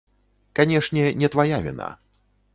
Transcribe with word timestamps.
Канешне, 0.59 1.05
не 1.23 1.31
твая 1.37 1.61
віна. 1.69 1.93